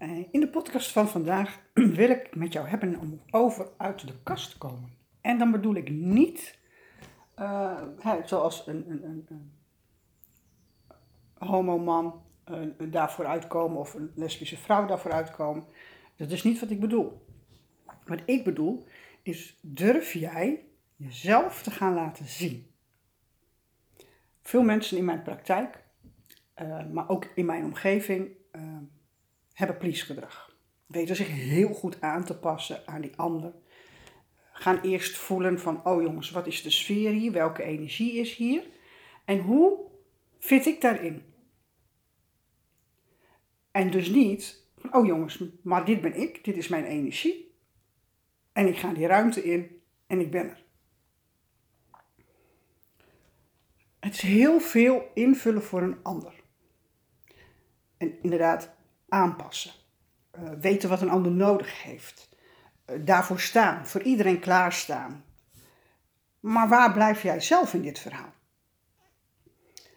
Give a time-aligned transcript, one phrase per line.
[0.00, 1.60] Eh, In de podcast van vandaag
[2.00, 4.90] wil ik met jou hebben om over uit de kast te komen.
[5.20, 6.58] En dan bedoel ik niet
[7.34, 7.82] eh,
[8.24, 9.52] zoals een, een, een, een
[11.34, 12.22] homoman
[12.90, 15.64] daarvoor uitkomen of een lesbische vrouw daarvoor uitkomen.
[16.16, 17.26] Dat is niet wat ik bedoel.
[18.04, 18.86] Wat ik bedoel
[19.22, 20.64] is, durf jij
[20.96, 22.70] jezelf te gaan laten zien?
[24.42, 25.84] Veel mensen in mijn praktijk,
[26.54, 28.38] eh, maar ook in mijn omgeving,
[29.60, 30.56] hebben please gedrag.
[30.86, 33.54] Weten zich heel goed aan te passen aan die ander.
[34.52, 37.32] Gaan eerst voelen van, oh jongens, wat is de sfeer hier?
[37.32, 38.66] Welke energie is hier?
[39.24, 39.78] En hoe
[40.38, 41.24] fit ik daarin?
[43.70, 47.54] En dus niet, oh jongens, maar dit ben ik, dit is mijn energie.
[48.52, 50.64] En ik ga die ruimte in en ik ben er.
[54.00, 56.34] Het is heel veel invullen voor een ander.
[57.96, 58.76] En inderdaad
[59.10, 59.70] aanpassen.
[60.38, 62.28] Uh, weten wat een ander nodig heeft.
[62.90, 65.24] Uh, daarvoor staan, voor iedereen klaarstaan.
[66.40, 68.32] Maar waar blijf jij zelf in dit verhaal?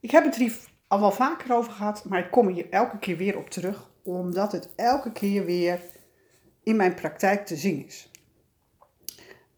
[0.00, 0.56] Ik heb het er hier
[0.88, 4.52] al wel vaker over gehad, maar ik kom hier elke keer weer op terug, omdat
[4.52, 5.80] het elke keer weer
[6.62, 8.10] in mijn praktijk te zien is.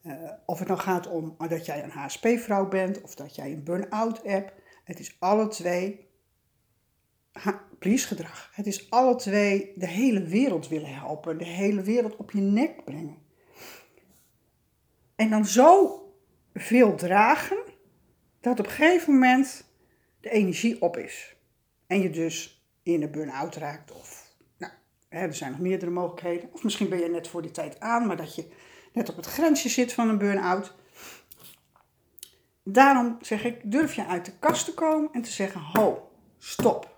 [0.03, 0.13] Uh,
[0.47, 4.23] of het nou gaat om dat jij een HSP-vrouw bent of dat jij een burn-out
[4.23, 4.53] hebt.
[4.85, 6.08] Het is alle twee
[7.79, 8.51] please-gedrag.
[8.53, 12.85] Het is alle twee de hele wereld willen helpen, de hele wereld op je nek
[12.85, 13.19] brengen.
[15.17, 16.03] En dan zo
[16.55, 17.59] veel dragen
[18.41, 19.65] dat op een gegeven moment
[20.21, 21.37] de energie op is.
[21.87, 23.93] En je dus in de burn-out raakt.
[23.93, 24.73] Of nou,
[25.09, 26.53] er zijn nog meerdere mogelijkheden.
[26.53, 28.49] Of misschien ben je net voor die tijd aan, maar dat je
[28.93, 30.75] net op het grensje zit van een burn-out.
[32.63, 36.98] Daarom zeg ik, durf je uit de kast te komen en te zeggen, ho, stop.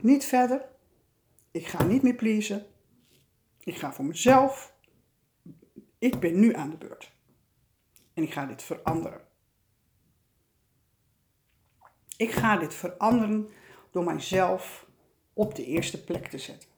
[0.00, 0.68] Niet verder.
[1.50, 2.66] Ik ga niet meer pleasen.
[3.58, 4.74] Ik ga voor mezelf.
[5.98, 7.12] Ik ben nu aan de beurt.
[8.14, 9.20] En ik ga dit veranderen.
[12.16, 13.48] Ik ga dit veranderen
[13.90, 14.86] door mijzelf
[15.32, 16.68] op de eerste plek te zetten.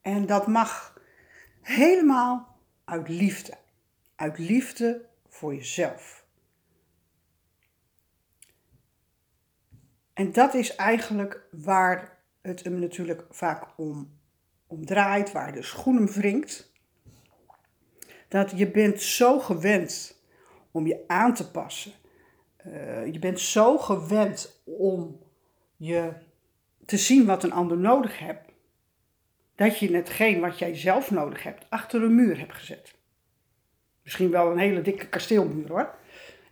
[0.00, 1.00] En dat mag
[1.60, 3.58] helemaal uit liefde.
[4.14, 6.25] Uit liefde voor jezelf.
[10.16, 14.18] En dat is eigenlijk waar het hem natuurlijk vaak om,
[14.66, 16.72] om draait, waar de schoen hem wringt.
[18.28, 20.20] Dat je bent zo gewend
[20.70, 21.92] om je aan te passen.
[22.66, 25.20] Uh, je bent zo gewend om
[25.76, 26.12] je
[26.84, 28.50] te zien wat een ander nodig hebt.
[29.54, 32.94] Dat je hetgeen wat jij zelf nodig hebt achter een muur hebt gezet.
[34.02, 35.94] Misschien wel een hele dikke kasteelmuur hoor.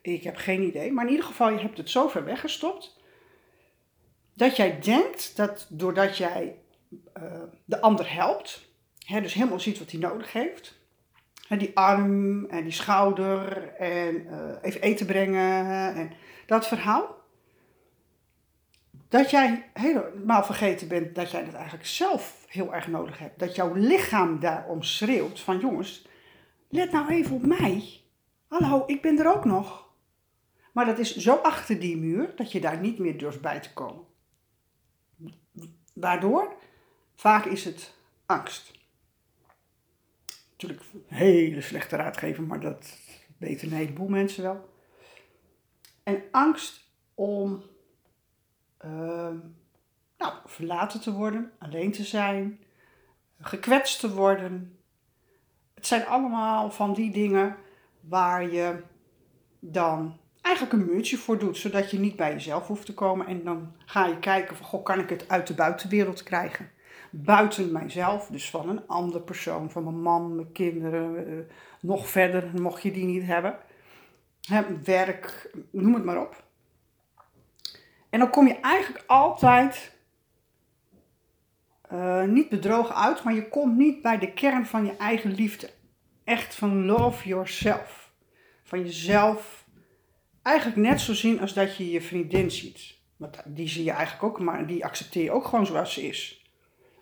[0.02, 0.92] Ik heb geen idee.
[0.92, 2.93] Maar in ieder geval, je hebt het zo ver weggestopt
[4.34, 6.58] dat jij denkt dat doordat jij
[7.22, 8.68] uh, de ander helpt,
[9.06, 10.78] hè, dus helemaal ziet wat hij nodig heeft,
[11.48, 16.12] hè, die arm en die schouder en uh, even eten brengen en
[16.46, 17.22] dat verhaal,
[19.08, 23.38] dat jij helemaal vergeten bent dat jij dat eigenlijk zelf heel erg nodig hebt.
[23.38, 26.06] Dat jouw lichaam daarom schreeuwt van jongens,
[26.68, 28.00] let nou even op mij.
[28.48, 29.88] Hallo, ik ben er ook nog.
[30.72, 33.72] Maar dat is zo achter die muur dat je daar niet meer durft bij te
[33.72, 34.04] komen.
[35.94, 36.54] Waardoor?
[37.14, 37.94] Vaak is het
[38.26, 38.72] angst.
[40.50, 42.98] Natuurlijk een hele slechte raadgever, maar dat
[43.36, 44.68] weten een heleboel mensen wel.
[46.02, 46.84] En angst
[47.14, 47.62] om
[48.84, 49.30] uh,
[50.18, 52.60] nou, verlaten te worden, alleen te zijn,
[53.40, 54.78] gekwetst te worden.
[55.74, 57.56] Het zijn allemaal van die dingen
[58.00, 58.82] waar je
[59.58, 63.26] dan eigenlijk een muurtje voor doet, zodat je niet bij jezelf hoeft te komen.
[63.26, 66.70] En dan ga je kijken van, goh, kan ik het uit de buitenwereld krijgen?
[67.10, 71.38] Buiten mijzelf, dus van een andere persoon, van mijn man, mijn kinderen, uh,
[71.80, 73.58] nog verder, mocht je die niet hebben.
[74.40, 76.42] He, werk, noem het maar op.
[78.10, 79.92] En dan kom je eigenlijk altijd
[81.92, 85.70] uh, niet bedrogen uit, maar je komt niet bij de kern van je eigen liefde.
[86.24, 88.12] Echt van love yourself.
[88.62, 89.63] Van jezelf
[90.44, 92.94] eigenlijk net zo zien als dat je je vriendin ziet.
[93.16, 96.44] Want die zie je eigenlijk ook, maar die accepteer je ook gewoon zoals ze is.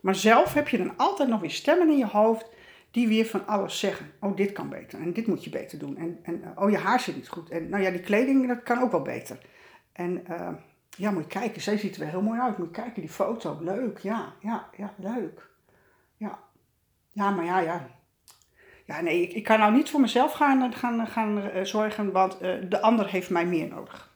[0.01, 2.51] Maar zelf heb je dan altijd nog weer stemmen in je hoofd
[2.91, 4.13] die weer van alles zeggen.
[4.21, 5.97] Oh, dit kan beter en dit moet je beter doen.
[5.97, 7.51] En, en oh, je haar zit niet goed.
[7.51, 9.39] En nou ja, die kleding, dat kan ook wel beter.
[9.93, 10.49] En uh,
[10.97, 12.59] ja, moet je kijken, zij ziet er wel heel mooi uit.
[12.59, 15.51] Moet je kijken, die foto, leuk, ja, ja, ja, leuk.
[16.17, 16.39] Ja,
[17.09, 17.89] ja maar ja, ja,
[18.85, 22.39] ja, nee, ik, ik kan nou niet voor mezelf gaan, gaan, gaan uh, zorgen, want
[22.69, 24.11] de ander heeft mij meer nodig.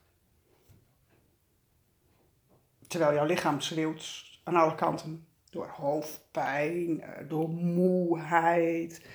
[2.89, 5.27] Terwijl jouw lichaam schreeuwt aan alle kanten.
[5.51, 9.07] Door hoofdpijn, eh, door moeheid.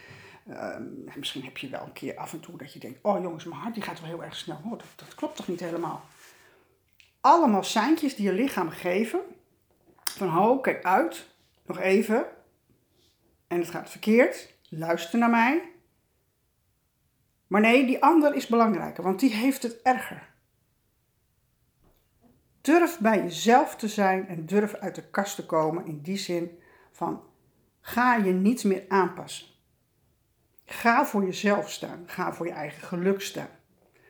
[0.47, 0.83] Ehm,
[1.15, 3.61] misschien heb je wel een keer af en toe dat je denkt, oh jongens, mijn
[3.61, 4.61] hart die gaat wel heel erg snel.
[4.65, 6.05] Oh, dat, klopt toch niet helemaal?
[7.21, 9.19] Allemaal seintjes die je lichaam geven.
[10.03, 11.27] Van, ho, kijk uit,
[11.65, 12.25] nog even.
[13.47, 14.53] En het gaat verkeerd.
[14.73, 15.71] Luister naar mij.
[17.47, 20.29] Maar nee, die ander is belangrijker, want die heeft het erger.
[22.61, 26.59] Durf bij jezelf te zijn en durf uit de kast te komen in die zin
[26.91, 27.23] van
[27.81, 29.47] ga je niet meer aanpassen.
[30.65, 32.03] Ga voor jezelf staan.
[32.05, 33.49] Ga voor je eigen geluk staan.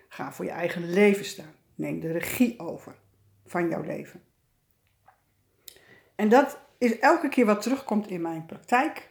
[0.08, 1.56] Ga voor je eigen leven staan.
[1.76, 2.96] Neem de regie over
[3.46, 4.24] van jouw leven.
[6.16, 9.10] En dat is elke keer wat terugkomt in mijn praktijk.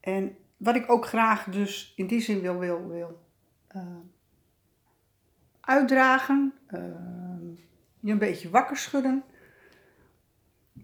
[0.00, 3.22] En wat ik ook graag dus in die zin wil, wil, wil
[3.76, 3.82] uh,
[5.60, 6.52] uitdragen.
[6.70, 6.80] Uh,
[8.00, 9.24] je een beetje wakker schudden.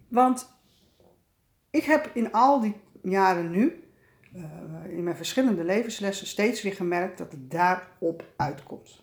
[0.09, 0.53] Want
[1.71, 3.85] ik heb in al die jaren nu,
[4.35, 4.45] uh,
[4.89, 9.03] in mijn verschillende levenslessen, steeds weer gemerkt dat het daarop uitkomt.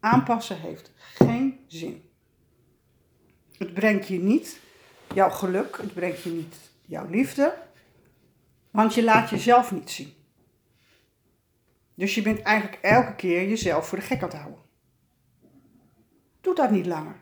[0.00, 2.10] Aanpassen heeft geen zin.
[3.58, 4.60] Het brengt je niet
[5.14, 7.54] jouw geluk, het brengt je niet jouw liefde,
[8.76, 10.12] want je laat jezelf niet zien.
[11.94, 14.60] Dus je bent eigenlijk elke keer jezelf voor de gek aan het houden.
[16.40, 17.16] Doe dat niet langer.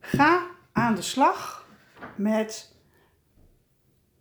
[0.00, 1.68] Ga aan de slag
[2.16, 2.74] met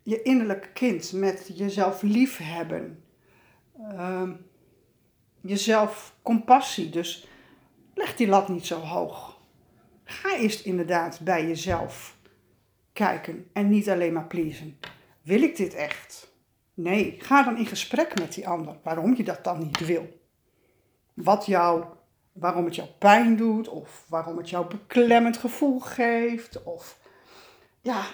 [0.03, 3.03] je innerlijke kind, met jezelf liefhebben,
[3.79, 4.29] uh,
[5.41, 6.89] jezelf compassie.
[6.89, 7.27] Dus
[7.93, 9.39] leg die lat niet zo hoog.
[10.03, 12.17] Ga eerst inderdaad bij jezelf
[12.93, 14.77] kijken en niet alleen maar pleasen.
[15.25, 16.33] Wil ik dit echt?
[16.73, 20.19] Nee, ga dan in gesprek met die ander waarom je dat dan niet wil.
[21.13, 21.85] Wat jou,
[22.31, 26.99] waarom het jou pijn doet of waarom het jou beklemmend gevoel geeft of
[27.81, 28.05] ja,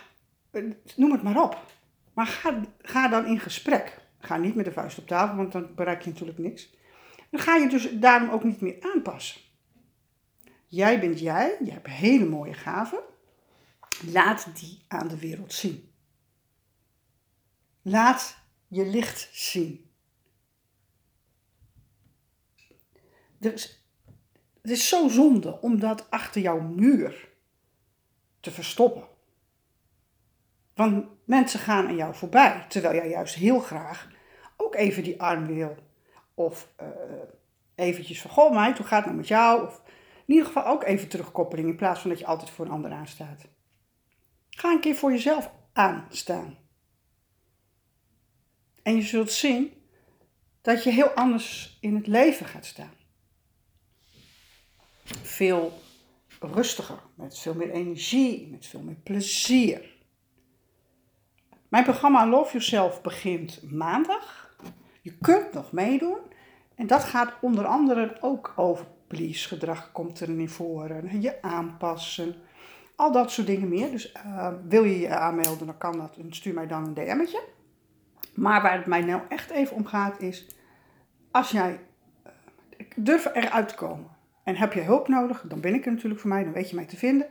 [0.96, 1.58] noem het maar op.
[2.14, 4.00] Maar ga, ga dan in gesprek.
[4.20, 6.76] Ga niet met de vuist op tafel, want dan bereik je natuurlijk niks.
[7.30, 9.42] Dan ga je dus daarom ook niet meer aanpassen.
[10.66, 13.00] Jij bent jij, je hebt hele mooie gaven.
[14.12, 15.91] Laat die aan de wereld zien.
[17.82, 18.38] Laat
[18.68, 19.90] je licht zien.
[23.40, 27.30] Het is zo zonde om dat achter jouw muur
[28.40, 29.08] te verstoppen.
[30.74, 34.10] Want mensen gaan aan jou voorbij, terwijl jij juist heel graag
[34.58, 35.76] ook even die arm wil.
[36.34, 36.88] Of uh,
[37.76, 39.68] eventjes van, goh meid, hoe gaat het nou met jou?
[39.68, 39.82] Of
[40.26, 42.92] in ieder geval ook even terugkoppeling, in plaats van dat je altijd voor een ander
[42.92, 43.48] aanstaat.
[44.50, 46.58] Ga een keer voor jezelf aanstaan.
[48.84, 49.74] En je zult zien
[50.62, 52.94] dat je heel anders in het leven gaat staan.
[55.22, 55.82] Veel
[56.40, 59.90] rustiger, met veel meer energie, met veel meer plezier.
[61.68, 64.56] Mijn programma Love Yourself begint maandag.
[65.02, 66.18] Je kunt nog meedoen.
[66.76, 71.22] En dat gaat onder andere ook over please gedrag komt er in voren.
[71.22, 72.36] Je aanpassen.
[72.96, 73.92] Al dat soort dingen meer.
[73.92, 76.18] Dus uh, wil je je aanmelden, dan kan dat.
[76.18, 77.44] En stuur mij dan een DM'tje.
[78.34, 80.48] Maar waar het mij nou echt even om gaat is,
[81.32, 81.80] als jij
[82.26, 82.32] uh,
[82.96, 84.10] durf eruit te komen
[84.44, 86.76] en heb je hulp nodig, dan ben ik er natuurlijk voor mij, dan weet je
[86.76, 87.28] mij te vinden.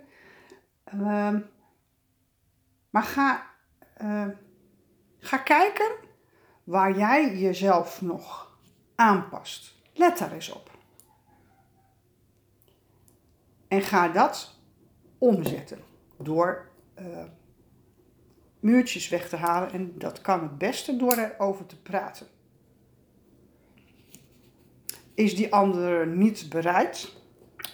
[0.95, 1.37] Uh,
[2.91, 3.47] maar ga,
[4.03, 4.27] uh,
[5.19, 5.91] ga kijken
[6.65, 8.59] waar jij jezelf nog
[8.95, 9.75] aanpast.
[9.95, 10.79] Let daar eens op.
[13.69, 14.61] En ga dat
[15.19, 15.79] omzetten
[16.19, 17.25] door uh,
[18.61, 19.73] muurtjes weg te halen.
[19.73, 22.27] En dat kan het beste door erover te praten.
[25.15, 27.17] Is die ander niet bereid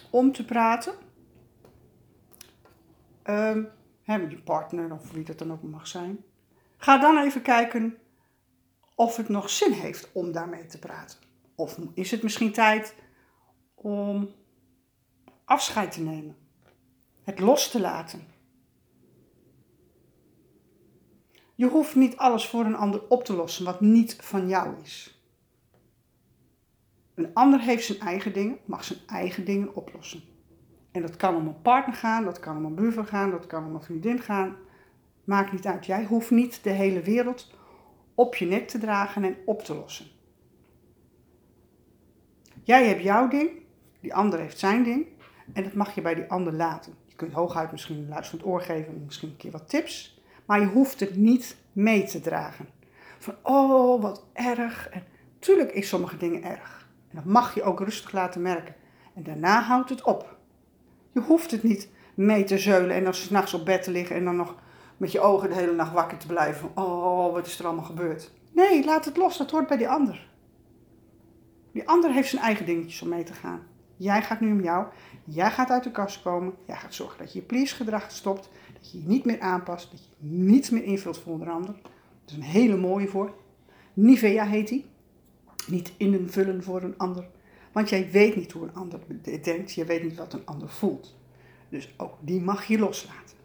[0.09, 0.93] om te praten?
[3.23, 3.69] Um,
[4.03, 6.23] je partner of wie dat dan ook mag zijn.
[6.77, 7.97] Ga dan even kijken
[8.95, 11.19] of het nog zin heeft om daarmee te praten.
[11.55, 12.95] Of is het misschien tijd
[13.75, 14.29] om
[15.45, 16.35] afscheid te nemen?
[17.23, 18.27] Het los te laten.
[21.57, 25.21] Je hoeft niet alles voor een ander op te lossen wat niet van jou is.
[27.13, 30.21] Een ander heeft zijn eigen dingen, mag zijn eigen dingen oplossen.
[30.91, 33.65] En dat kan om een partner gaan, dat kan om een buurvrouw gaan, dat kan
[33.65, 34.55] om een vriendin gaan.
[35.23, 35.85] Maakt niet uit.
[35.85, 37.53] Jij hoeft niet de hele wereld
[38.15, 40.05] op je nek te dragen en op te lossen.
[42.63, 43.49] Jij hebt jouw ding,
[43.99, 45.07] die ander heeft zijn ding.
[45.53, 46.93] En dat mag je bij die ander laten.
[47.05, 50.16] Je kunt hooguit misschien een luisterend oor geven, misschien een keer wat tips.
[50.47, 52.67] Maar je hoeft het niet mee te dragen.
[53.19, 54.89] Van, oh, wat erg.
[54.89, 55.03] En
[55.39, 56.87] tuurlijk is sommige dingen erg.
[57.09, 58.75] En dat mag je ook rustig laten merken.
[59.15, 60.37] En daarna houdt het op.
[61.11, 64.23] Je hoeft het niet mee te zeulen en dan s'nachts op bed te liggen en
[64.23, 64.55] dan nog
[64.97, 66.69] met je ogen de hele nacht wakker te blijven.
[66.75, 68.31] Oh, wat is er allemaal gebeurd?
[68.51, 69.37] Nee, laat het los.
[69.37, 70.29] Dat hoort bij die ander.
[71.71, 73.61] Die ander heeft zijn eigen dingetjes om mee te gaan.
[73.95, 74.85] Jij gaat nu om jou.
[75.23, 76.53] Jij gaat uit de kast komen.
[76.65, 78.49] Jij gaat zorgen dat je je please gedrag stopt.
[78.91, 79.91] Dat je niet meer aanpast.
[79.91, 81.73] Dat je niets meer invult voor een ander.
[81.73, 83.33] Dat is een hele mooie voor.
[83.93, 84.85] Nivea heet die.
[85.67, 87.27] Niet invullen voor een ander.
[87.71, 88.99] Want jij weet niet hoe een ander
[89.43, 89.73] denkt.
[89.73, 91.15] Je weet niet wat een ander voelt.
[91.69, 93.37] Dus ook die mag je loslaten.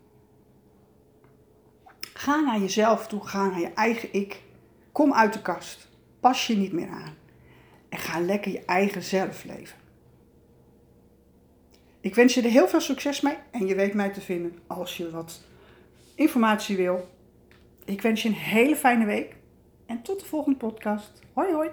[2.00, 3.26] Ga naar jezelf toe.
[3.26, 4.42] Ga naar je eigen ik.
[4.92, 5.88] Kom uit de kast.
[6.20, 7.14] Pas je niet meer aan.
[7.88, 9.78] En ga lekker je eigen zelf leven.
[12.02, 14.96] Ik wens je er heel veel succes mee en je weet mij te vinden als
[14.96, 15.40] je wat
[16.14, 17.08] informatie wil.
[17.84, 19.36] Ik wens je een hele fijne week
[19.86, 21.20] en tot de volgende podcast.
[21.32, 21.70] Hoi hoi!